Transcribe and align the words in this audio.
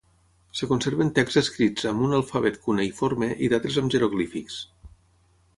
Es 0.53 0.61
conserven 0.71 1.11
texts 1.19 1.39
escrits 1.41 1.85
amb 1.91 2.07
un 2.07 2.17
alfabet 2.21 2.59
cuneïforme 2.65 3.31
i 3.49 3.53
d'altres 3.53 3.81
amb 3.83 3.97
jeroglífics. 3.97 4.61